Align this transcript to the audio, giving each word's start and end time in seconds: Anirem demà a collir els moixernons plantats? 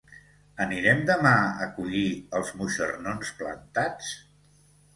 Anirem 0.63 1.03
demà 1.09 1.33
a 1.67 1.67
collir 1.75 2.03
els 2.41 2.51
moixernons 2.63 3.37
plantats? 3.43 4.13